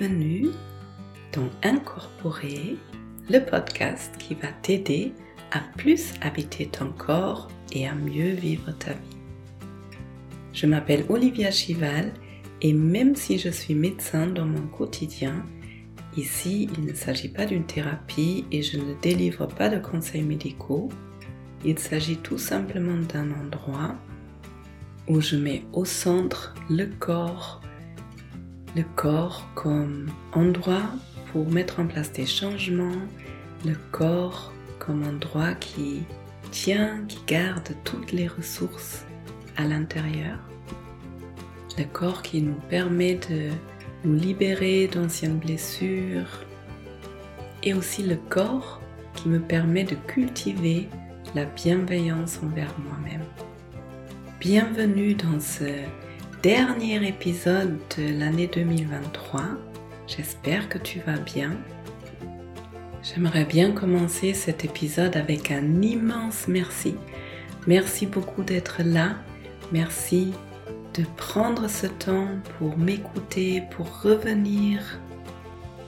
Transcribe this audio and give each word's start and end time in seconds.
bienvenue 0.00 0.48
dans 1.34 1.50
Incorporer, 1.62 2.78
le 3.28 3.38
podcast 3.38 4.14
qui 4.18 4.34
va 4.34 4.48
t'aider 4.62 5.12
à 5.50 5.60
plus 5.76 6.14
habiter 6.22 6.68
ton 6.68 6.90
corps 6.92 7.48
et 7.72 7.86
à 7.86 7.94
mieux 7.94 8.30
vivre 8.30 8.72
ta 8.78 8.92
vie. 8.92 9.18
Je 10.54 10.64
m'appelle 10.64 11.04
Olivia 11.10 11.50
Chival 11.50 12.12
et 12.62 12.72
même 12.72 13.14
si 13.14 13.36
je 13.36 13.50
suis 13.50 13.74
médecin 13.74 14.26
dans 14.26 14.46
mon 14.46 14.66
quotidien, 14.68 15.44
ici 16.16 16.70
il 16.78 16.86
ne 16.86 16.94
s'agit 16.94 17.28
pas 17.28 17.44
d'une 17.44 17.66
thérapie 17.66 18.46
et 18.50 18.62
je 18.62 18.78
ne 18.78 18.98
délivre 19.02 19.48
pas 19.48 19.68
de 19.68 19.78
conseils 19.78 20.22
médicaux. 20.22 20.88
Il 21.62 21.78
s'agit 21.78 22.16
tout 22.16 22.38
simplement 22.38 22.96
d'un 23.12 23.30
endroit 23.32 23.96
où 25.08 25.20
je 25.20 25.36
mets 25.36 25.64
au 25.74 25.84
centre 25.84 26.54
le 26.70 26.86
corps 26.86 27.60
le 28.76 28.84
corps 28.94 29.48
comme 29.54 30.10
endroit 30.32 30.90
pour 31.32 31.48
mettre 31.50 31.80
en 31.80 31.86
place 31.86 32.12
des 32.12 32.26
changements, 32.26 33.02
le 33.64 33.74
corps 33.90 34.52
comme 34.78 35.02
endroit 35.06 35.54
qui 35.54 36.02
tient, 36.50 37.04
qui 37.08 37.18
garde 37.26 37.70
toutes 37.84 38.12
les 38.12 38.28
ressources 38.28 39.04
à 39.56 39.64
l'intérieur, 39.64 40.38
le 41.78 41.84
corps 41.84 42.22
qui 42.22 42.42
nous 42.42 42.58
permet 42.68 43.14
de 43.28 43.50
nous 44.04 44.14
libérer 44.14 44.86
d'anciennes 44.86 45.38
blessures 45.38 46.44
et 47.62 47.74
aussi 47.74 48.02
le 48.02 48.16
corps 48.16 48.80
qui 49.14 49.28
me 49.28 49.40
permet 49.40 49.84
de 49.84 49.96
cultiver 50.06 50.88
la 51.34 51.44
bienveillance 51.44 52.40
envers 52.42 52.74
moi-même. 52.78 53.24
Bienvenue 54.40 55.14
dans 55.14 55.38
ce 55.38 55.64
dernier 56.42 57.06
épisode 57.06 57.78
de 57.98 58.18
l'année 58.18 58.46
2023. 58.46 59.42
J'espère 60.06 60.70
que 60.70 60.78
tu 60.78 60.98
vas 61.00 61.18
bien. 61.18 61.52
J'aimerais 63.02 63.44
bien 63.44 63.72
commencer 63.72 64.32
cet 64.32 64.64
épisode 64.64 65.18
avec 65.18 65.50
un 65.50 65.82
immense 65.82 66.48
merci. 66.48 66.94
Merci 67.66 68.06
beaucoup 68.06 68.42
d'être 68.42 68.82
là. 68.82 69.16
Merci 69.70 70.32
de 70.94 71.04
prendre 71.18 71.68
ce 71.68 71.86
temps 71.86 72.28
pour 72.58 72.78
m'écouter, 72.78 73.62
pour 73.72 74.00
revenir. 74.00 74.80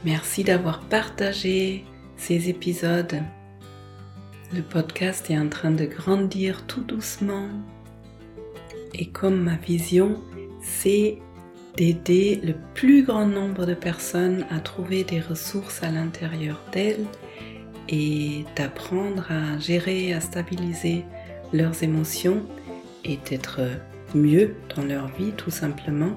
Merci 0.05 0.45
d'avoir 0.45 0.80
partagé 0.80 1.86
ces 2.19 2.50
épisodes. 2.50 3.23
Le 4.53 4.61
podcast 4.61 5.30
est 5.30 5.39
en 5.39 5.48
train 5.48 5.70
de 5.70 5.86
grandir 5.86 6.67
tout 6.67 6.83
doucement. 6.83 7.48
Et 8.92 9.06
comme 9.06 9.41
ma 9.41 9.56
vision 9.56 10.20
c'est 10.62 11.18
d'aider 11.77 12.41
le 12.42 12.55
plus 12.74 13.02
grand 13.02 13.27
nombre 13.27 13.66
de 13.66 13.74
personnes 13.74 14.46
à 14.50 14.60
trouver 14.60 15.05
des 15.05 15.20
ressources 15.20 15.82
à 15.82 15.91
l'intérieur 15.91 16.60
d'elles 16.72 17.06
et 17.88 18.44
d'apprendre 18.56 19.27
à 19.30 19.58
gérer, 19.58 20.12
à 20.12 20.20
stabiliser 20.20 21.05
leurs 21.52 21.83
émotions 21.83 22.42
et 23.05 23.18
d'être 23.28 23.60
mieux 24.14 24.55
dans 24.77 24.84
leur 24.84 25.08
vie 25.08 25.33
tout 25.33 25.50
simplement, 25.50 26.16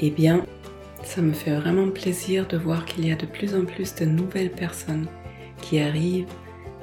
eh 0.00 0.10
bien, 0.10 0.44
ça 1.04 1.22
me 1.22 1.32
fait 1.32 1.54
vraiment 1.54 1.90
plaisir 1.90 2.46
de 2.46 2.56
voir 2.56 2.84
qu'il 2.84 3.06
y 3.06 3.12
a 3.12 3.16
de 3.16 3.26
plus 3.26 3.54
en 3.54 3.64
plus 3.64 3.94
de 3.94 4.04
nouvelles 4.04 4.50
personnes 4.50 5.06
qui 5.60 5.78
arrivent 5.78 6.26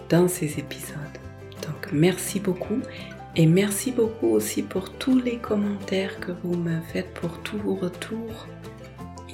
dans 0.09 0.27
ces 0.27 0.59
épisodes. 0.59 0.97
Donc 1.61 1.91
merci 1.91 2.39
beaucoup 2.39 2.79
et 3.35 3.45
merci 3.45 3.91
beaucoup 3.91 4.27
aussi 4.27 4.61
pour 4.61 4.91
tous 4.91 5.19
les 5.19 5.37
commentaires 5.37 6.19
que 6.19 6.33
vous 6.43 6.57
me 6.57 6.81
faites, 6.81 7.13
pour 7.13 7.41
tous 7.43 7.57
vos 7.57 7.75
retours. 7.75 8.47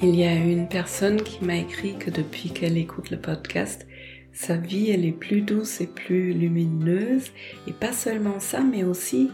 Il 0.00 0.14
y 0.14 0.24
a 0.24 0.34
une 0.34 0.68
personne 0.68 1.20
qui 1.20 1.44
m'a 1.44 1.56
écrit 1.56 1.96
que 1.98 2.10
depuis 2.10 2.50
qu'elle 2.50 2.78
écoute 2.78 3.10
le 3.10 3.16
podcast, 3.16 3.88
sa 4.32 4.56
vie 4.56 4.90
elle 4.90 5.04
est 5.04 5.10
plus 5.10 5.40
douce 5.40 5.80
et 5.80 5.88
plus 5.88 6.32
lumineuse. 6.32 7.32
Et 7.66 7.72
pas 7.72 7.92
seulement 7.92 8.38
ça, 8.38 8.60
mais 8.60 8.84
aussi 8.84 9.30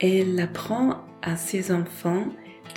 elle 0.00 0.40
apprend 0.40 1.04
à 1.20 1.36
ses 1.36 1.70
enfants 1.70 2.28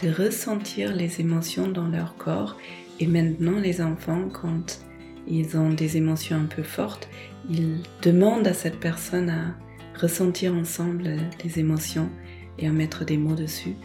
de 0.03 0.09
ressentir 0.09 0.93
les 0.93 1.21
émotions 1.21 1.69
dans 1.69 1.87
leur 1.87 2.17
corps. 2.17 2.57
Et 2.99 3.07
maintenant 3.07 3.57
les 3.57 3.79
enfants, 3.79 4.27
quand 4.27 4.81
ils 5.25 5.55
ont 5.55 5.69
des 5.69 5.95
émotions 5.95 6.35
un 6.35 6.53
peu 6.53 6.63
fortes, 6.63 7.07
ils 7.49 7.77
demandent 8.01 8.47
à 8.47 8.53
cette 8.53 8.81
personne 8.81 9.29
à 9.29 9.55
ressentir 9.99 10.53
ensemble 10.53 11.17
les 11.43 11.59
émotions 11.59 12.09
et 12.57 12.67
à 12.67 12.71
mettre 12.71 13.05
des 13.05 13.17
mots 13.17 13.35
dessus. 13.35 13.75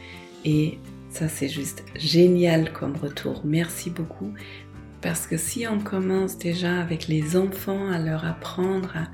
Et 0.45 0.79
ça, 1.11 1.29
c'est 1.29 1.49
juste 1.49 1.85
génial 1.97 2.73
comme 2.73 2.97
retour. 2.97 3.43
Merci 3.45 3.91
beaucoup. 3.91 4.33
Parce 5.01 5.27
que 5.27 5.37
si 5.37 5.67
on 5.67 5.81
commence 5.81 6.39
déjà 6.39 6.81
avec 6.81 7.09
les 7.09 7.37
enfants 7.37 7.91
à 7.91 7.99
leur 7.99 8.25
apprendre 8.25 8.97
à 8.97 9.09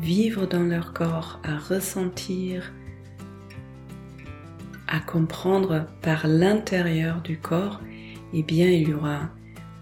vivre 0.00 0.46
dans 0.46 0.64
leur 0.64 0.92
corps, 0.92 1.40
à 1.44 1.56
ressentir, 1.56 2.72
à 4.88 5.00
comprendre 5.00 5.86
par 6.02 6.26
l'intérieur 6.26 7.20
du 7.22 7.38
corps, 7.38 7.80
eh 8.32 8.42
bien 8.42 8.68
il 8.68 8.88
y 8.88 8.94
aura 8.94 9.30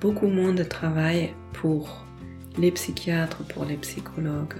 beaucoup 0.00 0.26
moins 0.26 0.53
de 0.53 0.62
travail 0.62 1.32
pour 1.53 2.05
les 2.59 2.71
psychiatres, 2.71 3.43
pour 3.49 3.65
les 3.65 3.76
psychologues, 3.76 4.56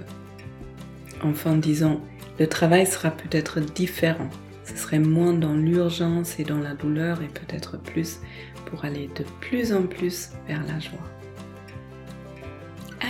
Enfin, 1.23 1.57
disons, 1.57 2.01
le 2.39 2.47
travail 2.47 2.85
sera 2.85 3.11
peut-être 3.11 3.59
différent. 3.59 4.29
Ce 4.65 4.75
serait 4.75 4.99
moins 4.99 5.33
dans 5.33 5.55
l'urgence 5.55 6.39
et 6.39 6.43
dans 6.43 6.59
la 6.59 6.73
douleur 6.73 7.21
et 7.21 7.27
peut-être 7.27 7.77
plus 7.77 8.19
pour 8.65 8.85
aller 8.85 9.09
de 9.15 9.23
plus 9.39 9.73
en 9.73 9.83
plus 9.83 10.29
vers 10.47 10.63
la 10.65 10.79
joie. 10.79 10.99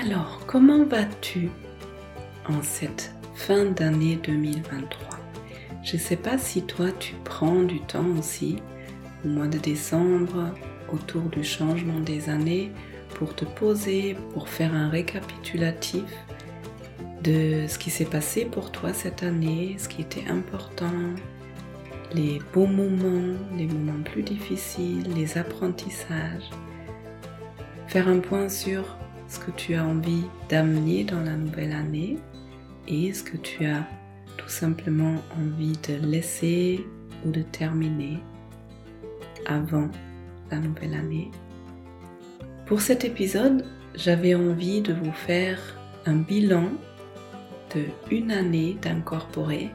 Alors, 0.01 0.41
comment 0.45 0.85
vas-tu 0.85 1.49
en 2.47 2.61
cette 2.61 3.11
fin 3.35 3.65
d'année 3.65 4.19
2023 4.23 5.19
Je 5.83 5.95
ne 5.95 6.01
sais 6.01 6.15
pas 6.15 6.37
si 6.37 6.63
toi 6.63 6.87
tu 6.99 7.15
prends 7.23 7.63
du 7.63 7.81
temps 7.81 8.05
aussi 8.17 8.57
au 9.25 9.29
mois 9.29 9.47
de 9.47 9.57
décembre 9.57 10.53
autour 10.93 11.23
du 11.23 11.43
changement 11.43 11.99
des 11.99 12.29
années 12.29 12.71
pour 13.15 13.35
te 13.35 13.45
poser, 13.45 14.15
pour 14.33 14.47
faire 14.47 14.73
un 14.73 14.89
récapitulatif 14.89 16.03
de 17.27 17.67
ce 17.67 17.77
qui 17.77 17.89
s'est 17.89 18.05
passé 18.05 18.45
pour 18.45 18.71
toi 18.71 18.93
cette 18.93 19.21
année, 19.21 19.75
ce 19.77 19.89
qui 19.89 20.01
était 20.01 20.29
important, 20.29 20.93
les 22.13 22.39
beaux 22.53 22.67
moments, 22.67 23.37
les 23.57 23.67
moments 23.67 24.01
plus 24.03 24.23
difficiles, 24.23 25.13
les 25.13 25.37
apprentissages. 25.37 26.49
Faire 27.87 28.07
un 28.07 28.19
point 28.19 28.47
sur 28.47 28.97
ce 29.27 29.39
que 29.39 29.51
tu 29.51 29.75
as 29.75 29.83
envie 29.83 30.23
d'amener 30.47 31.03
dans 31.03 31.19
la 31.19 31.35
nouvelle 31.35 31.73
année 31.73 32.17
et 32.87 33.11
ce 33.13 33.23
que 33.23 33.35
tu 33.35 33.65
as 33.65 33.85
tout 34.37 34.49
simplement 34.49 35.15
envie 35.37 35.77
de 35.89 35.95
laisser 36.05 36.85
ou 37.25 37.31
de 37.31 37.41
terminer 37.41 38.19
avant 39.45 39.89
la 40.49 40.59
nouvelle 40.59 40.93
année. 40.93 41.29
Pour 42.65 42.79
cet 42.79 43.03
épisode, 43.03 43.65
j'avais 43.95 44.33
envie 44.33 44.81
de 44.81 44.93
vous 44.93 45.11
faire 45.11 45.59
un 46.05 46.15
bilan 46.15 46.69
une 48.11 48.31
année 48.31 48.77
d'incorporer 48.81 49.71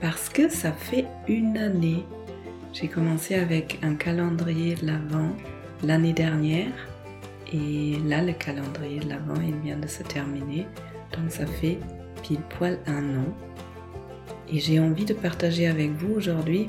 parce 0.00 0.28
que 0.28 0.48
ça 0.48 0.72
fait 0.72 1.06
une 1.28 1.56
année. 1.56 2.04
J'ai 2.72 2.88
commencé 2.88 3.34
avec 3.34 3.78
un 3.82 3.94
calendrier 3.94 4.74
de 4.74 4.86
l'Avent 4.86 5.36
l'année 5.82 6.12
dernière 6.12 6.72
et 7.52 7.98
là 8.06 8.22
le 8.22 8.32
calendrier 8.32 9.00
de 9.00 9.08
l'Avent 9.08 9.40
il 9.46 9.56
vient 9.60 9.76
de 9.76 9.86
se 9.86 10.02
terminer 10.02 10.66
donc 11.12 11.30
ça 11.30 11.46
fait 11.46 11.78
pile 12.22 12.40
poil 12.48 12.78
un 12.86 13.18
an 13.18 13.34
et 14.48 14.58
j'ai 14.58 14.80
envie 14.80 15.04
de 15.04 15.14
partager 15.14 15.66
avec 15.66 15.90
vous 15.90 16.14
aujourd'hui 16.14 16.68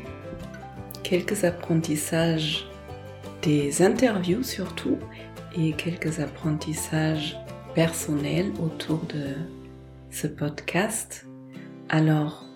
quelques 1.04 1.44
apprentissages 1.44 2.68
des 3.42 3.82
interviews 3.82 4.44
surtout 4.44 4.98
et 5.58 5.74
quelques 5.74 6.20
apprentissages 6.20 7.38
personnels 7.76 8.52
autour 8.62 9.00
de 9.14 9.36
ce 10.14 10.28
podcast, 10.28 11.26
alors 11.90 12.48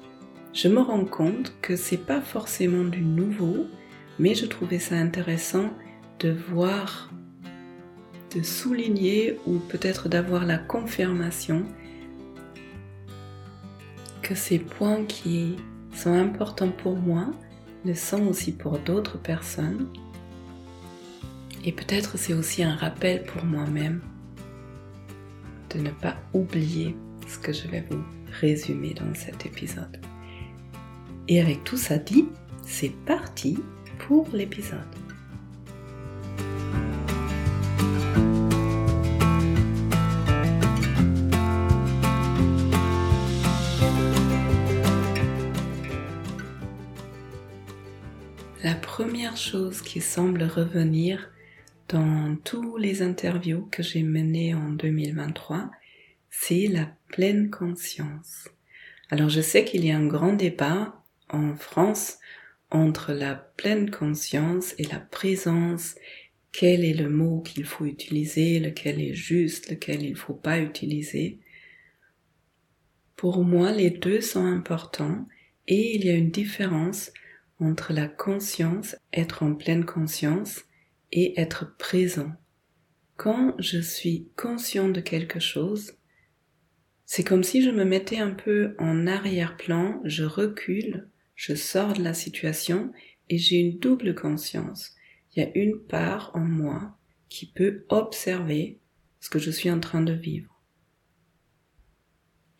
je 0.53 0.67
me 0.67 0.79
rends 0.79 1.05
compte 1.05 1.55
que 1.59 1.75
c'est 1.75 2.05
pas 2.05 2.21
forcément 2.21 2.83
du 2.83 3.01
nouveau, 3.01 3.65
mais 4.19 4.35
je 4.35 4.45
trouvais 4.45 4.77
ça 4.77 4.95
intéressant 4.95 5.71
de 6.19 6.31
voir, 6.31 7.11
de 8.35 8.43
souligner 8.43 9.39
ou 9.47 9.57
peut-être 9.57 10.07
d'avoir 10.07 10.45
la 10.45 10.59
confirmation 10.59 11.63
que 14.21 14.35
ces 14.35 14.59
points 14.59 15.03
qui 15.05 15.55
sont 15.95 16.13
importants 16.13 16.71
pour 16.71 16.95
moi 16.95 17.31
le 17.85 17.95
sont 17.95 18.27
aussi 18.27 18.51
pour 18.51 18.77
d'autres 18.77 19.17
personnes. 19.17 19.87
Et 21.65 21.71
peut-être 21.71 22.19
c'est 22.19 22.33
aussi 22.33 22.63
un 22.63 22.75
rappel 22.75 23.23
pour 23.23 23.43
moi-même 23.43 24.01
de 25.73 25.79
ne 25.79 25.89
pas 25.89 26.17
oublier 26.33 26.95
ce 27.27 27.37
que 27.37 27.53
je 27.53 27.67
vais 27.67 27.83
vous 27.89 28.03
résumer 28.39 28.93
dans 28.93 29.13
cet 29.13 29.45
épisode. 29.45 29.99
Et 31.27 31.41
avec 31.41 31.63
tout 31.63 31.77
ça 31.77 31.97
dit, 31.97 32.25
c'est 32.63 32.93
parti 33.05 33.59
pour 33.99 34.27
l'épisode. 34.33 34.79
La 48.63 48.75
première 48.75 49.37
chose 49.37 49.81
qui 49.81 50.01
semble 50.01 50.43
revenir 50.43 51.29
dans 51.89 52.35
tous 52.43 52.77
les 52.77 53.01
interviews 53.01 53.67
que 53.71 53.83
j'ai 53.83 54.03
menées 54.03 54.53
en 54.53 54.69
2023, 54.71 55.69
c'est 56.39 56.67
la 56.67 56.85
pleine 57.09 57.49
conscience. 57.49 58.47
Alors 59.09 59.27
je 59.27 59.41
sais 59.41 59.65
qu'il 59.65 59.83
y 59.83 59.91
a 59.91 59.97
un 59.97 60.05
grand 60.05 60.33
débat 60.33 61.03
en 61.29 61.55
France 61.55 62.19
entre 62.69 63.11
la 63.11 63.33
pleine 63.33 63.89
conscience 63.89 64.75
et 64.77 64.83
la 64.83 64.99
présence, 64.99 65.95
quel 66.51 66.85
est 66.85 66.93
le 66.93 67.09
mot 67.09 67.41
qu'il 67.41 67.65
faut 67.65 67.85
utiliser, 67.85 68.59
lequel 68.59 69.01
est 69.01 69.15
juste, 69.15 69.69
lequel 69.71 70.03
il 70.03 70.11
ne 70.11 70.17
faut 70.17 70.35
pas 70.35 70.59
utiliser? 70.59 71.39
Pour 73.15 73.43
moi, 73.43 73.71
les 73.71 73.89
deux 73.89 74.21
sont 74.21 74.45
importants 74.45 75.27
et 75.67 75.95
il 75.95 76.05
y 76.05 76.09
a 76.09 76.15
une 76.15 76.31
différence 76.31 77.11
entre 77.59 77.93
la 77.93 78.07
conscience, 78.07 78.95
être 79.11 79.41
en 79.41 79.55
pleine 79.55 79.85
conscience, 79.85 80.65
et 81.11 81.39
être 81.39 81.75
présent. 81.77 82.31
Quand 83.15 83.55
je 83.57 83.79
suis 83.79 84.27
conscient 84.35 84.89
de 84.89 85.01
quelque 85.01 85.39
chose, 85.39 85.96
c'est 87.09 87.23
comme 87.23 87.43
si 87.43 87.63
je 87.63 87.69
me 87.69 87.85
mettais 87.85 88.17
un 88.17 88.31
peu 88.31 88.75
en 88.77 89.07
arrière-plan, 89.07 90.01
je 90.03 90.25
recule, 90.25 91.09
je 91.35 91.55
sors 91.55 91.93
de 91.93 92.03
la 92.03 92.13
situation 92.13 92.91
et 93.29 93.37
j'ai 93.37 93.55
une 93.55 93.79
double 93.79 94.13
conscience. 94.13 94.93
Il 95.31 95.39
y 95.39 95.45
a 95.45 95.57
une 95.57 95.79
part 95.79 96.31
en 96.35 96.41
moi 96.41 96.97
qui 97.29 97.45
peut 97.45 97.85
observer 97.87 98.81
ce 99.21 99.29
que 99.29 99.39
je 99.39 99.49
suis 99.51 99.71
en 99.71 99.79
train 99.79 100.01
de 100.01 100.11
vivre. 100.11 100.61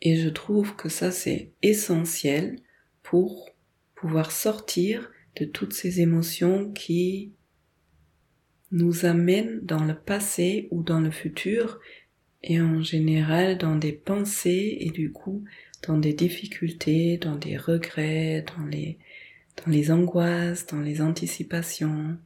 Et 0.02 0.16
je 0.16 0.30
trouve 0.30 0.78
que 0.78 0.88
ça 0.88 1.12
c'est 1.12 1.52
essentiel 1.62 2.58
pour 3.04 3.50
pouvoir 3.96 4.32
sortir 4.32 5.12
de 5.36 5.44
toutes 5.44 5.74
ces 5.74 6.00
émotions 6.00 6.72
qui 6.72 7.34
nous 8.72 9.06
amènent 9.06 9.60
dans 9.62 9.84
le 9.84 10.00
passé 10.00 10.70
ou 10.72 10.84
dans 10.84 11.02
le 11.02 11.12
futur 11.12 11.82
et 12.44 12.62
en 12.62 12.82
général 12.82 13.58
dans 13.58 13.76
des 13.76 13.94
pensées 13.94 14.78
et 14.80 14.92
du 14.92 15.12
coup 15.12 15.44
dans 15.86 15.98
des 15.98 16.14
difficultés, 16.14 17.18
dans 17.18 17.36
des 17.36 17.58
regrets, 17.58 18.44
dans 18.56 18.66
les, 18.66 19.92
angoisses, 19.92 20.66
dans 20.68 20.80
les 20.80 21.02
anticipations. 21.02 22.18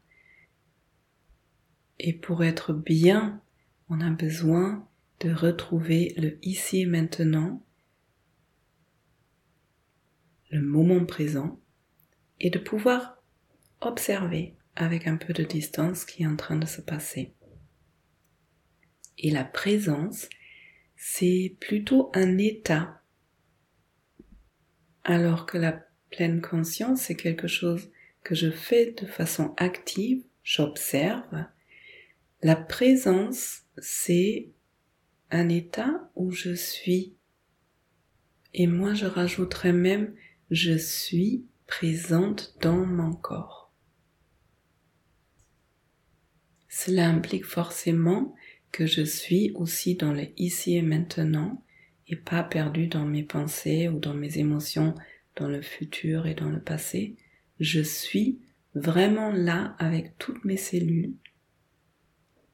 Et 1.99 2.13
pour 2.13 2.43
être 2.43 2.73
bien, 2.73 3.41
on 3.89 4.01
a 4.01 4.09
besoin 4.09 4.87
de 5.19 5.31
retrouver 5.31 6.13
le 6.17 6.39
ici 6.41 6.81
et 6.81 6.85
maintenant, 6.85 7.63
le 10.49 10.61
moment 10.61 11.05
présent, 11.05 11.59
et 12.39 12.49
de 12.49 12.59
pouvoir 12.59 13.21
observer 13.81 14.55
avec 14.75 15.07
un 15.07 15.17
peu 15.17 15.33
de 15.33 15.43
distance 15.43 15.99
ce 15.99 16.05
qui 16.05 16.23
est 16.23 16.27
en 16.27 16.35
train 16.35 16.57
de 16.57 16.65
se 16.65 16.81
passer. 16.81 17.33
Et 19.21 19.31
la 19.31 19.43
présence, 19.43 20.27
c'est 20.95 21.55
plutôt 21.59 22.11
un 22.13 22.37
état 22.37 23.01
alors 25.03 25.45
que 25.45 25.57
la 25.57 25.83
pleine 26.09 26.41
conscience, 26.41 27.01
c'est 27.01 27.15
quelque 27.15 27.47
chose 27.47 27.91
que 28.23 28.35
je 28.35 28.51
fais 28.51 28.91
de 28.91 29.05
façon 29.05 29.53
active, 29.57 30.23
j'observe. 30.43 31.45
La 32.43 32.55
présence, 32.55 33.61
c'est 33.77 34.49
un 35.31 35.49
état 35.49 36.11
où 36.15 36.31
je 36.31 36.53
suis. 36.53 37.15
Et 38.53 38.67
moi, 38.67 38.93
je 38.93 39.05
rajouterais 39.05 39.73
même, 39.73 40.13
je 40.49 40.77
suis 40.77 41.45
présente 41.67 42.55
dans 42.61 42.85
mon 42.85 43.13
corps. 43.13 43.71
Cela 46.67 47.07
implique 47.07 47.45
forcément 47.45 48.35
que 48.71 48.85
je 48.85 49.01
suis 49.01 49.51
aussi 49.55 49.95
dans 49.95 50.13
le 50.13 50.27
ici 50.37 50.75
et 50.75 50.81
maintenant 50.81 51.63
et 52.07 52.15
pas 52.15 52.43
perdu 52.43 52.87
dans 52.87 53.05
mes 53.05 53.23
pensées 53.23 53.87
ou 53.87 53.99
dans 53.99 54.13
mes 54.13 54.37
émotions 54.37 54.95
dans 55.35 55.47
le 55.47 55.61
futur 55.61 56.27
et 56.27 56.33
dans 56.33 56.49
le 56.49 56.59
passé. 56.59 57.15
Je 57.59 57.81
suis 57.81 58.39
vraiment 58.75 59.31
là 59.31 59.75
avec 59.79 60.17
toutes 60.17 60.43
mes 60.45 60.57
cellules. 60.57 61.13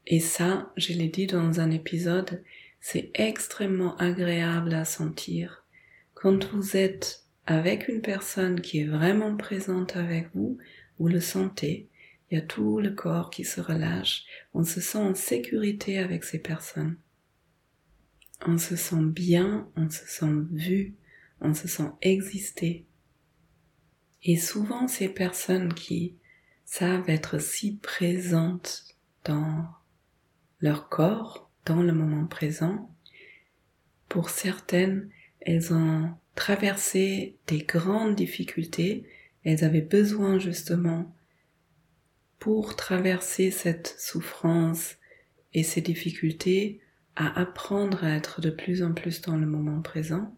Et 0.05 0.19
ça, 0.19 0.71
je 0.77 0.93
l'ai 0.93 1.09
dit 1.09 1.27
dans 1.27 1.59
un 1.59 1.71
épisode, 1.71 2.43
c'est 2.79 3.11
extrêmement 3.15 3.97
agréable 3.97 4.73
à 4.73 4.85
sentir. 4.85 5.65
Quand 6.13 6.45
vous 6.53 6.77
êtes 6.77 7.23
avec 7.45 7.87
une 7.87 8.01
personne 8.01 8.61
qui 8.61 8.79
est 8.79 8.87
vraiment 8.87 9.35
présente 9.35 9.95
avec 9.95 10.29
vous, 10.33 10.57
vous 10.99 11.07
le 11.07 11.19
sentez, 11.19 11.89
il 12.29 12.37
y 12.37 12.41
a 12.41 12.45
tout 12.45 12.79
le 12.79 12.91
corps 12.91 13.29
qui 13.29 13.43
se 13.43 13.61
relâche, 13.61 14.25
on 14.53 14.63
se 14.63 14.81
sent 14.81 14.97
en 14.97 15.15
sécurité 15.15 15.97
avec 15.99 16.23
ces 16.23 16.39
personnes. 16.39 16.97
On 18.45 18.57
se 18.57 18.75
sent 18.75 19.03
bien, 19.03 19.69
on 19.75 19.89
se 19.89 20.05
sent 20.05 20.33
vu, 20.51 20.95
on 21.41 21.53
se 21.53 21.67
sent 21.67 21.89
exister. 22.01 22.85
Et 24.23 24.37
souvent 24.37 24.87
ces 24.87 25.09
personnes 25.09 25.73
qui 25.73 26.15
savent 26.65 27.09
être 27.09 27.39
si 27.39 27.77
présentes 27.77 28.95
dans 29.23 29.65
leur 30.59 30.89
corps, 30.89 31.49
dans 31.65 31.81
le 31.81 31.93
moment 31.93 32.27
présent, 32.27 32.93
pour 34.09 34.29
certaines, 34.29 35.09
elles 35.41 35.73
ont 35.73 36.11
traversé 36.35 37.37
des 37.47 37.59
grandes 37.59 38.15
difficultés, 38.15 39.05
elles 39.43 39.63
avaient 39.63 39.81
besoin 39.81 40.39
justement 40.39 41.15
pour 42.39 42.75
traverser 42.75 43.51
cette 43.51 43.95
souffrance 43.99 44.95
et 45.53 45.63
ces 45.63 45.81
difficultés 45.81 46.81
à 47.15 47.39
apprendre 47.39 48.03
à 48.03 48.11
être 48.11 48.41
de 48.41 48.51
plus 48.51 48.83
en 48.83 48.93
plus 48.93 49.21
dans 49.21 49.37
le 49.37 49.47
moment 49.47 49.81
présent. 49.81 50.37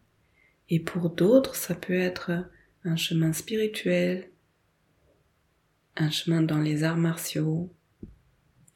Et 0.70 0.80
pour 0.80 1.10
d'autres, 1.10 1.56
ça 1.56 1.76
peut 1.76 1.94
être 1.94 2.32
un 2.86 2.96
chemin 2.96 3.34
spirituel, 3.34 4.30
un 5.98 6.10
chemin 6.10 6.42
dans 6.42 6.60
les 6.60 6.84
arts 6.84 6.98
martiaux, 6.98 7.74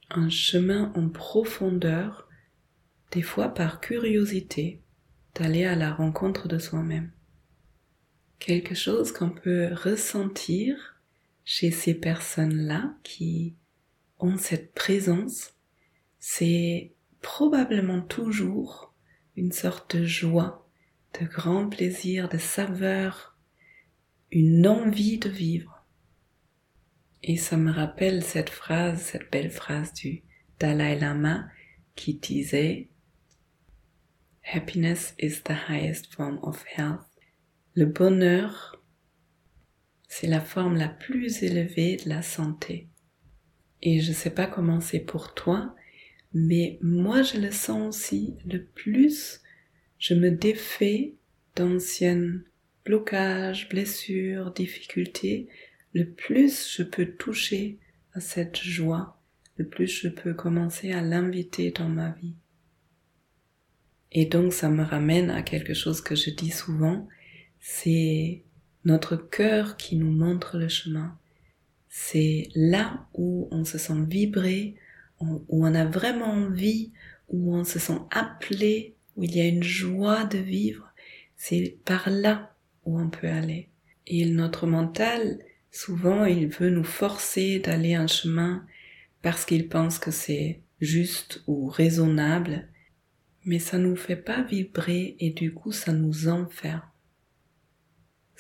un 0.09 0.29
chemin 0.29 0.91
en 0.95 1.07
profondeur, 1.07 2.27
des 3.11 3.21
fois 3.21 3.49
par 3.49 3.79
curiosité, 3.79 4.81
d'aller 5.35 5.63
à 5.63 5.75
la 5.75 5.93
rencontre 5.93 6.47
de 6.47 6.59
soi-même. 6.59 7.11
Quelque 8.39 8.75
chose 8.75 9.13
qu'on 9.13 9.29
peut 9.29 9.69
ressentir 9.73 10.92
chez 11.45 11.71
ces 11.71 11.93
personnes-là 11.93 12.95
qui 13.03 13.55
ont 14.19 14.37
cette 14.37 14.73
présence, 14.73 15.53
c'est 16.19 16.93
probablement 17.21 18.01
toujours 18.01 18.93
une 19.35 19.51
sorte 19.51 19.97
de 19.97 20.05
joie, 20.05 20.67
de 21.19 21.25
grand 21.25 21.67
plaisir, 21.67 22.29
de 22.29 22.37
saveur, 22.37 23.37
une 24.31 24.67
envie 24.67 25.17
de 25.17 25.29
vivre. 25.29 25.85
Et 27.23 27.37
ça 27.37 27.57
me 27.57 27.71
rappelle 27.71 28.23
cette 28.23 28.49
phrase, 28.49 29.01
cette 29.01 29.31
belle 29.31 29.51
phrase 29.51 29.93
du 29.93 30.23
Dalai 30.59 30.99
Lama 30.99 31.47
qui 31.95 32.15
disait 32.15 32.89
Happiness 34.53 35.15
is 35.19 35.41
the 35.43 35.69
highest 35.69 36.13
form 36.13 36.39
of 36.43 36.63
health. 36.65 37.05
Le 37.75 37.85
bonheur, 37.85 38.82
c'est 40.15 40.27
la 40.27 40.41
forme 40.41 40.77
la 40.77 40.89
plus 40.89 41.41
élevée 41.41 41.97
de 41.97 42.07
la 42.07 42.21
santé. 42.21 42.87
Et 43.81 43.99
je 43.99 44.09
ne 44.09 44.15
sais 44.15 44.29
pas 44.29 44.45
comment 44.45 44.79
c'est 44.79 44.99
pour 44.99 45.33
toi, 45.33 45.75
mais 46.35 46.77
moi, 46.83 47.23
je 47.23 47.39
le 47.39 47.49
sens 47.49 47.95
aussi, 47.95 48.35
le 48.45 48.63
plus 48.63 49.41
je 49.97 50.13
me 50.13 50.29
défais 50.29 51.15
d'anciennes 51.55 52.43
blocages, 52.85 53.69
blessures, 53.69 54.51
difficultés, 54.51 55.47
le 55.93 56.07
plus 56.07 56.71
je 56.77 56.83
peux 56.83 57.07
toucher 57.07 57.79
à 58.13 58.19
cette 58.19 58.57
joie, 58.57 59.19
le 59.57 59.67
plus 59.67 59.87
je 59.87 60.09
peux 60.09 60.35
commencer 60.35 60.91
à 60.91 61.01
l'inviter 61.01 61.71
dans 61.71 61.89
ma 61.89 62.11
vie. 62.11 62.35
Et 64.11 64.27
donc 64.27 64.53
ça 64.53 64.69
me 64.69 64.83
ramène 64.83 65.31
à 65.31 65.41
quelque 65.41 65.73
chose 65.73 66.01
que 66.01 66.15
je 66.15 66.29
dis 66.29 66.51
souvent, 66.51 67.07
c'est 67.59 68.43
notre 68.85 69.15
cœur 69.15 69.77
qui 69.77 69.95
nous 69.95 70.11
montre 70.11 70.57
le 70.57 70.67
chemin. 70.67 71.17
C'est 71.89 72.49
là 72.55 73.07
où 73.13 73.47
on 73.51 73.65
se 73.65 73.77
sent 73.77 74.05
vibrer, 74.07 74.75
où 75.19 75.43
on 75.49 75.75
a 75.75 75.85
vraiment 75.85 76.31
envie, 76.31 76.91
où 77.29 77.55
on 77.55 77.63
se 77.63 77.79
sent 77.79 77.99
appelé, 78.11 78.95
où 79.15 79.23
il 79.23 79.35
y 79.35 79.41
a 79.41 79.47
une 79.47 79.63
joie 79.63 80.25
de 80.25 80.37
vivre, 80.37 80.91
c'est 81.35 81.77
par 81.85 82.09
là 82.09 82.55
où 82.85 82.99
on 82.99 83.09
peut 83.09 83.27
aller. 83.27 83.69
Et 84.07 84.25
notre 84.25 84.67
mental, 84.67 85.39
souvent, 85.71 86.25
il 86.25 86.47
veut 86.47 86.69
nous 86.69 86.83
forcer 86.83 87.59
d'aller 87.59 87.95
un 87.95 88.07
chemin 88.07 88.65
parce 89.21 89.45
qu'il 89.45 89.69
pense 89.69 89.99
que 89.99 90.11
c'est 90.11 90.61
juste 90.81 91.41
ou 91.47 91.67
raisonnable, 91.67 92.67
mais 93.45 93.59
ça 93.59 93.77
nous 93.77 93.95
fait 93.95 94.17
pas 94.17 94.41
vibrer 94.41 95.15
et 95.19 95.29
du 95.29 95.53
coup 95.53 95.71
ça 95.71 95.93
nous 95.93 96.27
enferme. 96.27 96.81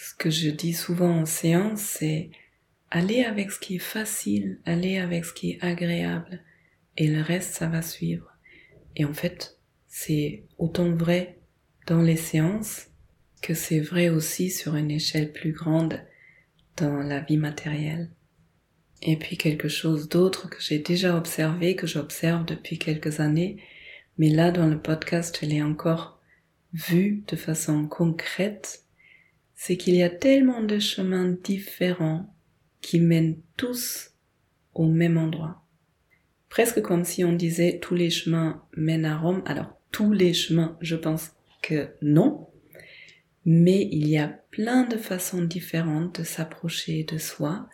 Ce 0.05 0.13
que 0.13 0.29
je 0.29 0.49
dis 0.49 0.73
souvent 0.73 1.21
en 1.21 1.25
séance, 1.25 1.79
c'est 1.79 2.29
allez 2.91 3.23
avec 3.23 3.51
ce 3.51 3.59
qui 3.59 3.75
est 3.75 3.79
facile, 3.79 4.59
allez 4.65 4.97
avec 4.97 5.23
ce 5.23 5.31
qui 5.31 5.51
est 5.51 5.63
agréable, 5.63 6.41
et 6.97 7.07
le 7.07 7.21
reste, 7.21 7.53
ça 7.53 7.67
va 7.67 7.81
suivre. 7.81 8.29
Et 8.97 9.05
en 9.05 9.13
fait, 9.13 9.57
c'est 9.87 10.43
autant 10.57 10.91
vrai 10.91 11.39
dans 11.87 12.01
les 12.01 12.17
séances 12.17 12.87
que 13.41 13.53
c'est 13.53 13.79
vrai 13.79 14.09
aussi 14.09 14.49
sur 14.49 14.75
une 14.75 14.91
échelle 14.91 15.31
plus 15.31 15.53
grande 15.53 16.01
dans 16.75 16.97
la 16.97 17.21
vie 17.21 17.37
matérielle. 17.37 18.11
Et 19.03 19.15
puis 19.15 19.37
quelque 19.37 19.69
chose 19.69 20.09
d'autre 20.09 20.49
que 20.49 20.59
j'ai 20.59 20.79
déjà 20.79 21.15
observé, 21.15 21.77
que 21.77 21.87
j'observe 21.87 22.43
depuis 22.43 22.77
quelques 22.77 23.21
années, 23.21 23.63
mais 24.17 24.29
là 24.29 24.51
dans 24.51 24.67
le 24.67 24.81
podcast 24.81 25.37
je 25.41 25.45
l'ai 25.45 25.63
encore 25.63 26.19
vu 26.73 27.23
de 27.27 27.37
façon 27.37 27.87
concrète, 27.87 28.82
c'est 29.65 29.77
qu'il 29.77 29.95
y 29.95 30.03
a 30.03 30.09
tellement 30.09 30.61
de 30.61 30.77
chemins 30.77 31.37
différents 31.41 32.35
qui 32.81 32.99
mènent 32.99 33.37
tous 33.55 34.11
au 34.73 34.87
même 34.87 35.17
endroit. 35.17 35.63
Presque 36.49 36.81
comme 36.81 37.05
si 37.05 37.23
on 37.23 37.31
disait 37.31 37.79
tous 37.81 37.95
les 37.95 38.09
chemins 38.09 38.61
mènent 38.75 39.05
à 39.05 39.17
Rome. 39.17 39.41
Alors 39.45 39.79
tous 39.89 40.11
les 40.11 40.33
chemins, 40.33 40.77
je 40.81 40.97
pense 40.97 41.31
que 41.61 41.87
non, 42.01 42.49
mais 43.45 43.87
il 43.89 44.09
y 44.09 44.17
a 44.17 44.27
plein 44.27 44.83
de 44.83 44.97
façons 44.97 45.41
différentes 45.41 46.19
de 46.19 46.25
s'approcher 46.25 47.05
de 47.05 47.17
soi. 47.17 47.69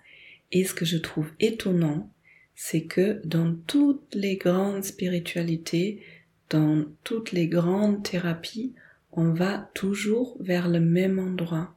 Et 0.52 0.66
ce 0.66 0.76
que 0.76 0.86
je 0.86 0.98
trouve 0.98 1.32
étonnant, 1.40 2.14
c'est 2.54 2.84
que 2.84 3.20
dans 3.26 3.56
toutes 3.66 4.14
les 4.14 4.36
grandes 4.36 4.84
spiritualités, 4.84 6.04
dans 6.52 6.86
toutes 7.04 7.32
les 7.32 7.48
grandes 7.48 8.04
thérapies, 8.04 8.76
on 9.12 9.34
va 9.34 9.72
toujours 9.74 10.38
vers 10.40 10.70
le 10.70 10.82
même 10.82 11.18
endroit. 11.18 11.76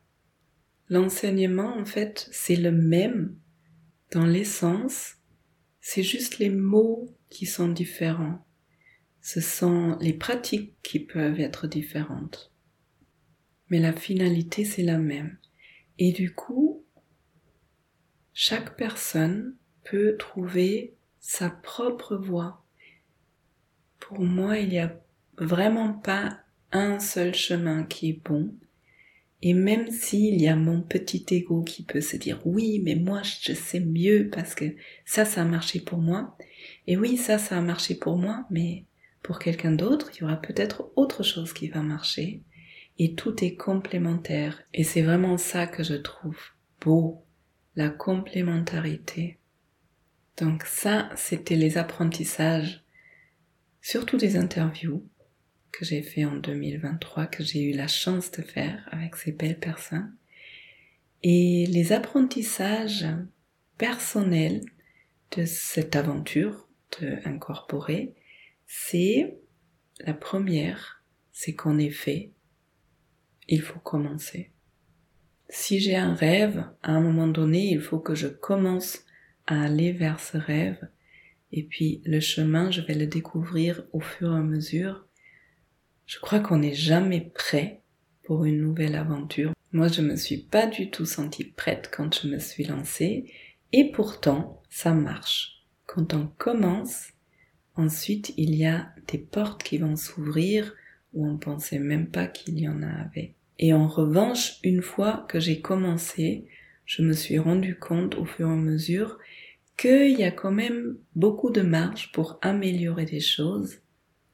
L'enseignement, 0.93 1.75
en 1.79 1.87
fait, 1.87 2.29
c'est 2.33 2.55
le 2.55 2.71
même 2.71 3.35
dans 4.11 4.27
l'essence, 4.27 5.15
c'est 5.81 6.03
juste 6.03 6.39
les 6.39 6.51
mots 6.51 7.17
qui 7.31 7.47
sont 7.47 7.69
différents. 7.69 8.45
Ce 9.23 9.41
sont 9.41 9.97
les 10.03 10.13
pratiques 10.13 10.77
qui 10.83 11.01
peuvent 11.01 11.41
être 11.41 11.67
différentes. 11.67 12.53
Mais 13.71 13.81
la 13.81 13.95
finalité, 13.95 14.67
c'est 14.67 14.83
la 14.83 14.99
même. 14.99 15.39
Et 15.97 16.13
du 16.13 16.35
coup, 16.35 16.85
chaque 18.35 18.77
personne 18.77 19.57
peut 19.85 20.19
trouver 20.19 20.95
sa 21.21 21.49
propre 21.49 22.17
voie. 22.17 22.67
Pour 23.99 24.21
moi, 24.21 24.59
il 24.59 24.69
n'y 24.69 24.79
a 24.79 24.95
vraiment 25.39 25.95
pas 25.95 26.41
un 26.71 27.01
seul 27.01 27.35
chemin 27.35 27.83
qui 27.83 28.11
est 28.11 28.23
bon. 28.23 28.55
Et 29.43 29.55
même 29.55 29.91
s'il 29.91 30.41
y 30.41 30.47
a 30.47 30.55
mon 30.55 30.81
petit 30.81 31.27
ego 31.33 31.63
qui 31.63 31.83
peut 31.83 32.01
se 32.01 32.17
dire 32.17 32.41
oui, 32.45 32.81
mais 32.85 32.95
moi 32.95 33.23
je 33.23 33.53
sais 33.53 33.81
mieux 33.81 34.31
parce 34.31 34.55
que 34.55 34.77
ça, 35.05 35.25
ça 35.25 35.43
a 35.43 35.45
marché 35.45 35.81
pour 35.81 35.99
moi. 35.99 36.37
Et 36.87 36.97
oui, 36.97 37.17
ça, 37.17 37.39
ça 37.39 37.59
a 37.59 37.61
marché 37.61 37.97
pour 37.97 38.17
moi, 38.17 38.47
mais 38.51 38.85
pour 39.23 39.41
quelqu'un 39.41 39.73
d'autre, 39.73 40.11
il 40.15 40.21
y 40.21 40.25
aura 40.25 40.37
peut-être 40.37 40.93
autre 40.95 41.25
chose 41.25 41.53
qui 41.53 41.69
va 41.69 41.83
marcher. 41.83 42.43
Et 42.99 43.15
tout 43.15 43.43
est 43.45 43.57
complémentaire. 43.57 44.63
Et 44.75 44.85
c'est 44.85 45.03
vraiment 45.03 45.39
ça 45.39 45.67
que 45.67 45.83
je 45.83 45.95
trouve 45.95 46.39
beau, 46.81 47.25
la 47.75 47.89
complémentarité. 47.89 49.39
Donc 50.37 50.63
ça, 50.65 51.11
c'était 51.17 51.57
les 51.57 51.79
apprentissages, 51.79 52.85
surtout 53.81 54.19
des 54.19 54.37
interviews 54.37 55.05
que 55.73 55.85
j'ai 55.85 56.02
fait 56.02 56.25
en 56.25 56.37
2023, 56.37 57.26
que 57.26 57.43
j'ai 57.43 57.62
eu 57.62 57.73
la 57.73 57.88
chance 57.88 58.31
de 58.31 58.43
faire 58.43 58.87
avec 58.93 59.17
ces 59.17 59.33
belles 59.33 59.59
personnes. 59.59 60.14
Et 61.23 61.67
les 61.67 61.93
apprentissages 61.93 63.07
personnels 63.79 64.61
de 65.37 65.45
cette 65.45 65.97
aventure 65.97 66.69
de 67.00 67.17
incorporer, 67.25 68.14
c'est 68.67 69.38
la 70.00 70.14
première, 70.14 71.02
c'est 71.33 71.55
qu'en 71.55 71.79
effet, 71.79 72.33
il 73.49 73.62
faut 73.62 73.81
commencer. 73.81 74.50
Si 75.49 75.81
j'ai 75.81 75.97
un 75.97 76.14
rêve, 76.14 76.64
à 76.83 76.93
un 76.93 77.00
moment 77.00 77.26
donné, 77.26 77.71
il 77.71 77.81
faut 77.81 77.99
que 77.99 78.14
je 78.14 78.29
commence 78.29 79.05
à 79.47 79.62
aller 79.62 79.93
vers 79.93 80.21
ce 80.21 80.37
rêve. 80.37 80.88
Et 81.50 81.62
puis 81.62 82.02
le 82.05 82.21
chemin, 82.21 82.71
je 82.71 82.81
vais 82.81 82.95
le 82.95 83.07
découvrir 83.07 83.85
au 83.93 84.00
fur 84.00 84.33
et 84.33 84.37
à 84.37 84.43
mesure 84.43 85.07
je 86.12 86.19
crois 86.21 86.40
qu'on 86.40 86.59
n'est 86.59 86.75
jamais 86.75 87.33
prêt 87.35 87.81
pour 88.25 88.45
une 88.45 88.61
nouvelle 88.61 88.97
aventure. 88.97 89.54
Moi, 89.73 89.88
je 89.88 90.02
me 90.02 90.14
suis 90.14 90.37
pas 90.37 90.66
du 90.66 90.90
tout 90.90 91.07
sentie 91.07 91.45
prête 91.45 91.90
quand 91.90 92.21
je 92.21 92.28
me 92.28 92.38
suis 92.38 92.64
lancée, 92.64 93.33
et 93.73 93.90
pourtant, 93.92 94.61
ça 94.69 94.92
marche. 94.92 95.64
Quand 95.87 96.12
on 96.12 96.26
commence, 96.26 97.12
ensuite, 97.76 98.35
il 98.37 98.54
y 98.54 98.66
a 98.66 98.90
des 99.09 99.16
portes 99.16 99.62
qui 99.62 99.78
vont 99.78 99.97
s'ouvrir 99.97 100.75
où 101.14 101.26
on 101.26 101.38
pensait 101.38 101.78
même 101.78 102.09
pas 102.09 102.26
qu'il 102.26 102.59
y 102.59 102.69
en 102.69 102.83
avait. 102.83 103.33
Et 103.59 103.73
en 103.73 103.87
revanche, 103.87 104.59
une 104.62 104.83
fois 104.83 105.25
que 105.31 105.40
j'ai 105.40 105.62
commencé, 105.62 106.47
je 106.85 107.00
me 107.00 107.14
suis 107.14 107.38
rendu 107.38 107.78
compte 107.78 108.16
au 108.16 108.26
fur 108.26 108.50
et 108.50 108.52
à 108.52 108.57
mesure 108.57 109.19
qu'il 109.78 110.21
y 110.21 110.25
a 110.25 110.31
quand 110.31 110.52
même 110.52 110.99
beaucoup 111.16 111.49
de 111.49 111.62
marge 111.62 112.12
pour 112.12 112.38
améliorer 112.42 113.07
des 113.07 113.21
choses 113.21 113.78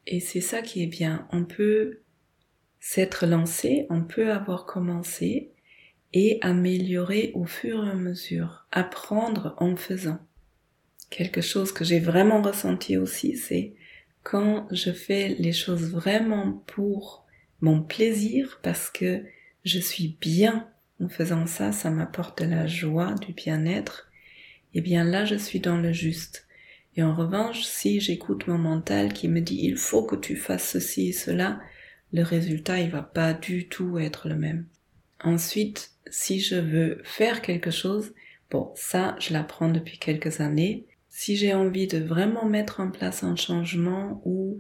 et 0.09 0.21
c'est 0.21 0.41
ça 0.41 0.63
qui 0.63 0.83
est 0.83 0.87
bien. 0.87 1.29
On 1.33 1.45
peut 1.45 2.01
s'être 2.81 3.27
lancé, 3.27 3.87
on 3.91 4.03
peut 4.03 4.33
avoir 4.33 4.65
commencé 4.65 5.53
et 6.15 6.39
améliorer 6.41 7.31
au 7.35 7.45
fur 7.45 7.87
et 7.87 7.91
à 7.91 7.95
mesure, 7.95 8.67
apprendre 8.73 9.55
en 9.59 9.77
faisant. 9.77 10.19
Quelque 11.11 11.43
chose 11.43 11.73
que 11.73 11.85
j'ai 11.85 12.01
vraiment 12.01 12.41
ressenti 12.41 12.97
aussi, 12.97 13.37
c'est 13.37 13.75
quand 14.23 14.67
je 14.71 14.91
fais 14.91 15.37
les 15.39 15.53
choses 15.53 15.91
vraiment 15.91 16.65
pour 16.67 17.27
mon 17.61 17.83
plaisir, 17.83 18.61
parce 18.63 18.89
que 18.89 19.23
je 19.65 19.79
suis 19.79 20.17
bien 20.21 20.71
en 21.03 21.09
faisant 21.11 21.47
ça, 21.47 21.73
ça 21.73 21.91
m'apporte 21.91 22.43
de 22.43 22.49
la 22.49 22.67
joie, 22.67 23.15
du 23.15 23.35
bien-être, 23.35 24.11
et 24.73 24.79
eh 24.79 24.81
bien 24.81 25.05
là 25.05 25.27
je 25.27 25.35
suis 25.35 25.61
dans 25.61 25.77
le 25.77 25.93
juste. 25.93 26.48
Et 26.99 27.03
en 27.05 27.15
revanche, 27.15 27.63
si 27.63 28.01
j'écoute 28.01 28.49
mon 28.49 28.59
mental 28.59 29.13
qui 29.13 29.29
me 29.29 29.41
dit 29.41 29.61
il 29.63 29.77
faut 29.77 30.03
que 30.03 30.17
tu 30.17 30.35
fasses 30.35 30.69
ceci 30.69 31.11
et 31.11 31.13
cela, 31.13 31.61
le 32.13 32.25
résultat 32.25 32.81
il 32.81 32.91
va 32.91 33.03
pas 33.03 33.35
du 33.35 33.69
tout 33.69 33.99
être 33.99 34.29
le 34.29 34.35
même. 34.35 34.67
Ensuite, 35.23 35.93
si 36.11 36.41
je 36.41 36.57
veux 36.57 37.01
faire 37.05 37.41
quelque 37.41 37.71
chose, 37.71 38.13
bon, 38.51 38.73
ça 38.75 39.15
je 39.21 39.33
l'apprends 39.33 39.69
depuis 39.69 39.99
quelques 39.99 40.41
années. 40.41 40.87
Si 41.09 41.37
j'ai 41.37 41.55
envie 41.55 41.87
de 41.87 41.99
vraiment 41.99 42.47
mettre 42.47 42.81
en 42.81 42.91
place 42.91 43.23
un 43.23 43.37
changement 43.37 44.21
ou 44.25 44.59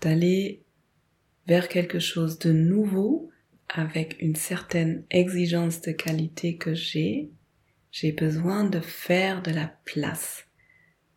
d'aller 0.00 0.64
vers 1.46 1.68
quelque 1.68 2.00
chose 2.00 2.40
de 2.40 2.50
nouveau 2.50 3.30
avec 3.68 4.16
une 4.20 4.34
certaine 4.34 5.04
exigence 5.10 5.82
de 5.82 5.92
qualité 5.92 6.56
que 6.56 6.74
j'ai, 6.74 7.30
j'ai 7.92 8.10
besoin 8.10 8.64
de 8.64 8.80
faire 8.80 9.40
de 9.40 9.52
la 9.52 9.68
place 9.84 10.46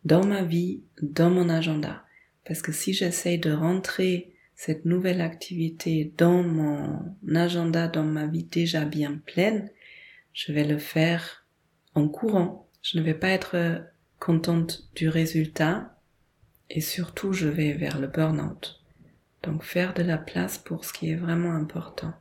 dans 0.04 0.24
ma 0.24 0.42
vie, 0.42 0.82
dans 1.02 1.30
mon 1.30 1.48
agenda. 1.48 2.04
Parce 2.44 2.62
que 2.62 2.72
si 2.72 2.92
j'essaye 2.92 3.38
de 3.38 3.52
rentrer 3.52 4.34
cette 4.54 4.84
nouvelle 4.84 5.20
activité 5.20 6.12
dans 6.16 6.42
mon 6.42 7.00
agenda, 7.34 7.88
dans 7.88 8.04
ma 8.04 8.26
vie 8.26 8.44
déjà 8.44 8.84
bien 8.84 9.20
pleine, 9.24 9.70
je 10.32 10.52
vais 10.52 10.64
le 10.64 10.78
faire 10.78 11.46
en 11.94 12.08
courant. 12.08 12.68
Je 12.82 12.98
ne 12.98 13.02
vais 13.02 13.14
pas 13.14 13.28
être 13.28 13.82
contente 14.18 14.88
du 14.94 15.08
résultat 15.08 15.96
et 16.68 16.80
surtout 16.80 17.32
je 17.32 17.48
vais 17.48 17.72
vers 17.72 18.00
le 18.00 18.06
burn-out. 18.06 18.80
Donc 19.42 19.64
faire 19.64 19.94
de 19.94 20.02
la 20.02 20.18
place 20.18 20.58
pour 20.58 20.84
ce 20.84 20.92
qui 20.92 21.10
est 21.10 21.16
vraiment 21.16 21.52
important. 21.52 22.12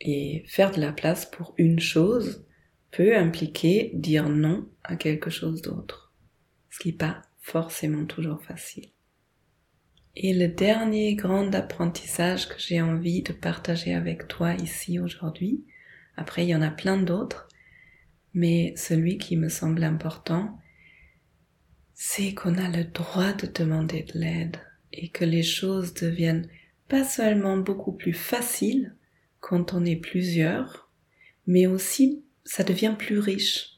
Et 0.00 0.44
faire 0.46 0.72
de 0.72 0.80
la 0.80 0.92
place 0.92 1.26
pour 1.26 1.54
une 1.56 1.80
chose 1.80 2.44
peut 2.90 3.16
impliquer 3.16 3.92
dire 3.94 4.28
non 4.28 4.68
à 4.84 4.96
quelque 4.96 5.30
chose 5.30 5.62
d'autre 5.62 6.01
pas 6.90 7.22
forcément 7.40 8.04
toujours 8.04 8.42
facile. 8.42 8.88
Et 10.16 10.34
le 10.34 10.48
dernier 10.48 11.14
grand 11.14 11.54
apprentissage 11.54 12.48
que 12.48 12.58
j'ai 12.58 12.82
envie 12.82 13.22
de 13.22 13.32
partager 13.32 13.94
avec 13.94 14.26
toi 14.26 14.54
ici 14.54 14.98
aujourd'hui, 14.98 15.64
après 16.16 16.44
il 16.44 16.48
y 16.48 16.54
en 16.54 16.62
a 16.62 16.70
plein 16.70 16.96
d'autres, 16.96 17.48
mais 18.34 18.74
celui 18.76 19.18
qui 19.18 19.36
me 19.36 19.48
semble 19.48 19.84
important, 19.84 20.58
c'est 21.94 22.34
qu'on 22.34 22.58
a 22.58 22.68
le 22.68 22.84
droit 22.84 23.32
de 23.32 23.46
demander 23.46 24.02
de 24.02 24.18
l'aide 24.18 24.56
et 24.92 25.08
que 25.08 25.24
les 25.24 25.42
choses 25.42 25.94
deviennent 25.94 26.48
pas 26.88 27.04
seulement 27.04 27.56
beaucoup 27.56 27.92
plus 27.92 28.12
faciles 28.12 28.94
quand 29.40 29.72
on 29.72 29.84
est 29.84 29.96
plusieurs, 29.96 30.90
mais 31.46 31.66
aussi 31.66 32.24
ça 32.44 32.64
devient 32.64 32.94
plus 32.98 33.18
riche 33.18 33.71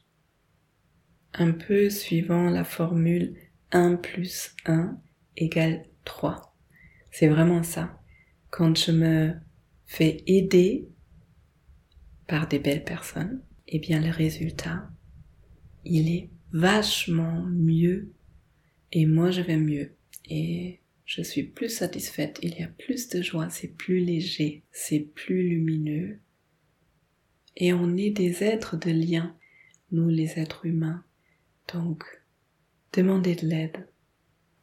un 1.34 1.52
peu 1.52 1.90
suivant 1.90 2.50
la 2.50 2.64
formule 2.64 3.36
1 3.72 3.96
plus 3.96 4.54
1 4.66 4.98
égale 5.36 5.84
3. 6.04 6.54
C'est 7.10 7.28
vraiment 7.28 7.62
ça. 7.62 8.00
Quand 8.50 8.76
je 8.76 8.92
me 8.92 9.34
fais 9.86 10.22
aider 10.26 10.88
par 12.26 12.48
des 12.48 12.58
belles 12.58 12.84
personnes, 12.84 13.42
eh 13.68 13.78
bien 13.78 14.00
le 14.00 14.10
résultat, 14.10 14.88
il 15.84 16.08
est 16.08 16.30
vachement 16.52 17.42
mieux 17.42 18.12
et 18.92 19.06
moi 19.06 19.30
je 19.30 19.40
vais 19.40 19.56
mieux 19.56 19.96
et 20.28 20.80
je 21.04 21.22
suis 21.22 21.42
plus 21.42 21.68
satisfaite, 21.68 22.38
il 22.42 22.58
y 22.58 22.62
a 22.62 22.68
plus 22.68 23.08
de 23.08 23.20
joie, 23.20 23.50
c'est 23.50 23.68
plus 23.68 23.98
léger, 23.98 24.64
c'est 24.72 25.00
plus 25.00 25.48
lumineux. 25.48 26.20
Et 27.56 27.72
on 27.72 27.96
est 27.96 28.10
des 28.10 28.42
êtres 28.42 28.76
de 28.78 28.90
lien, 28.90 29.36
nous 29.92 30.08
les 30.08 30.38
êtres 30.38 30.64
humains. 30.64 31.04
Donc, 31.72 32.04
demandez 32.92 33.34
de 33.34 33.46
l'aide 33.46 33.86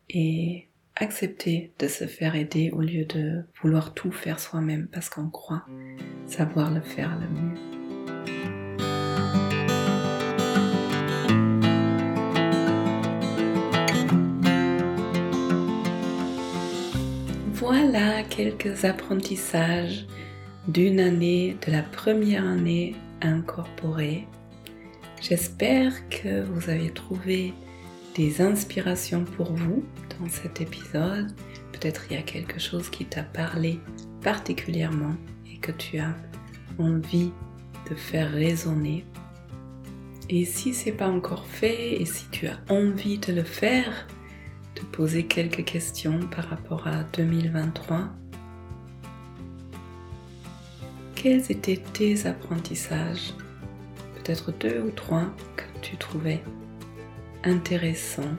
et 0.09 0.69
accepter 0.95 1.73
de 1.79 1.87
se 1.87 2.05
faire 2.05 2.35
aider 2.35 2.69
au 2.71 2.81
lieu 2.81 3.05
de 3.05 3.43
vouloir 3.61 3.93
tout 3.93 4.11
faire 4.11 4.39
soi-même 4.39 4.87
parce 4.87 5.09
qu'on 5.09 5.29
croit 5.29 5.65
savoir 6.27 6.71
le 6.71 6.81
faire 6.81 7.17
le 7.19 7.27
mieux. 7.27 7.81
Voilà 17.53 18.23
quelques 18.23 18.85
apprentissages 18.85 20.05
d'une 20.67 20.99
année, 20.99 21.57
de 21.65 21.71
la 21.71 21.83
première 21.83 22.45
année 22.45 22.95
incorporée. 23.21 24.27
J'espère 25.21 26.09
que 26.09 26.41
vous 26.41 26.71
avez 26.71 26.89
trouvé 26.89 27.53
des 28.15 28.41
inspirations 28.41 29.23
pour 29.23 29.53
vous 29.53 29.85
dans 30.19 30.27
cet 30.27 30.61
épisode. 30.61 31.31
Peut-être 31.73 32.05
il 32.09 32.15
y 32.15 32.19
a 32.19 32.23
quelque 32.23 32.59
chose 32.59 32.89
qui 32.89 33.05
t'a 33.05 33.21
parlé 33.21 33.79
particulièrement 34.21 35.15
et 35.45 35.59
que 35.59 35.71
tu 35.71 35.99
as 35.99 36.15
envie 36.79 37.31
de 37.87 37.93
faire 37.93 38.31
résonner. 38.31 39.05
Et 40.27 40.43
si 40.43 40.73
c'est 40.73 40.91
pas 40.91 41.09
encore 41.09 41.45
fait 41.45 42.01
et 42.01 42.05
si 42.05 42.25
tu 42.31 42.47
as 42.47 42.59
envie 42.69 43.19
de 43.19 43.31
le 43.31 43.43
faire, 43.43 44.07
te 44.73 44.83
poser 44.85 45.27
quelques 45.27 45.65
questions 45.65 46.19
par 46.35 46.49
rapport 46.49 46.87
à 46.87 47.03
2023. 47.13 48.09
Quels 51.13 51.51
étaient 51.51 51.83
tes 51.93 52.25
apprentissages 52.25 53.35
Peut-être 54.23 54.51
deux 54.51 54.81
ou 54.81 54.91
trois 54.91 55.25
que 55.55 55.63
tu 55.81 55.97
trouvais 55.97 56.43
intéressants. 57.43 58.35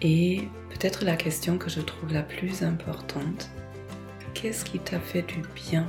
Et 0.00 0.48
peut-être 0.70 1.04
la 1.04 1.16
question 1.16 1.58
que 1.58 1.68
je 1.68 1.80
trouve 1.80 2.12
la 2.12 2.22
plus 2.22 2.62
importante. 2.62 3.50
Qu'est-ce 4.34 4.64
qui 4.64 4.78
t'a 4.78 5.00
fait 5.00 5.22
du 5.22 5.42
bien? 5.54 5.86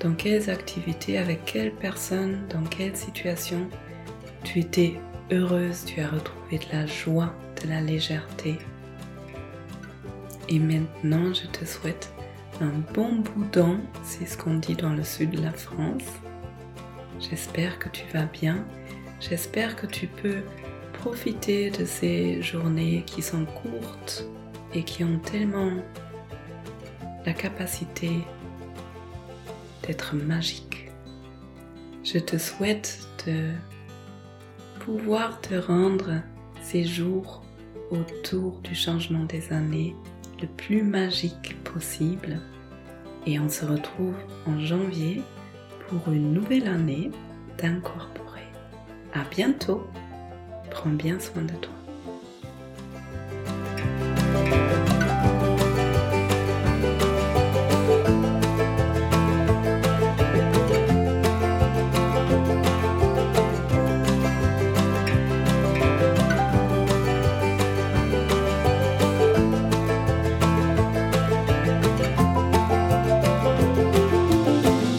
Dans 0.00 0.12
quelles 0.12 0.50
activités, 0.50 1.18
avec 1.18 1.44
quelles 1.44 1.72
personnes, 1.72 2.46
dans 2.48 2.62
quelles 2.64 2.96
situations 2.96 3.68
tu 4.44 4.60
étais 4.60 4.94
heureuse, 5.32 5.84
tu 5.84 6.00
as 6.00 6.08
retrouvé 6.08 6.58
de 6.58 6.76
la 6.76 6.86
joie 6.86 7.34
de 7.62 7.68
la 7.68 7.80
légèreté? 7.80 8.58
Et 10.48 10.58
maintenant, 10.58 11.32
je 11.32 11.46
te 11.46 11.64
souhaite 11.64 12.12
un 12.60 12.72
bon 12.94 13.16
boudin, 13.16 13.80
c'est 14.02 14.26
ce 14.26 14.36
qu'on 14.36 14.56
dit 14.56 14.74
dans 14.74 14.92
le 14.92 15.02
sud 15.02 15.30
de 15.30 15.42
la 15.42 15.52
France. 15.52 16.04
J'espère 17.20 17.78
que 17.78 17.88
tu 17.88 18.04
vas 18.12 18.26
bien. 18.26 18.64
J'espère 19.20 19.76
que 19.76 19.86
tu 19.86 20.06
peux 20.06 20.42
profiter 20.92 21.70
de 21.70 21.84
ces 21.84 22.42
journées 22.42 23.04
qui 23.06 23.22
sont 23.22 23.46
courtes 23.46 24.26
et 24.74 24.82
qui 24.82 25.04
ont 25.04 25.18
tellement 25.18 25.72
la 27.24 27.32
capacité 27.32 28.10
d'être 29.82 30.14
magiques. 30.14 30.90
Je 32.04 32.18
te 32.18 32.38
souhaite 32.38 33.00
de 33.26 33.50
pouvoir 34.80 35.40
te 35.40 35.54
rendre 35.54 36.22
ces 36.62 36.84
jours 36.84 37.42
autour 37.90 38.60
du 38.60 38.74
changement 38.74 39.24
des 39.24 39.52
années 39.52 39.96
le 40.40 40.48
plus 40.48 40.82
magique 40.82 41.56
possible. 41.64 42.40
Et 43.26 43.40
on 43.40 43.48
se 43.48 43.64
retrouve 43.64 44.14
en 44.46 44.58
janvier 44.60 45.22
pour 45.88 46.12
une 46.12 46.32
nouvelle 46.32 46.68
année 46.68 47.10
d'incorporer. 47.58 48.46
À 49.14 49.24
bientôt. 49.30 49.86
Prends 50.70 50.90
bien 50.90 51.18
soin 51.20 51.42
de 51.42 51.54
toi. 51.54 51.75